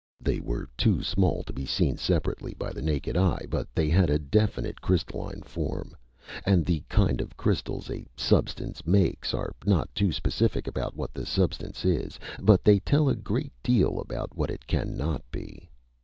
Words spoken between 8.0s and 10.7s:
substance makes are not too specific